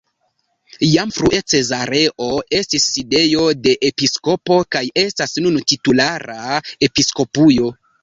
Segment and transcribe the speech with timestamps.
[0.93, 6.43] Jam frue Cezareo estis sidejo de episkopo, kaj estas nun titulara
[6.91, 7.75] episkopujo.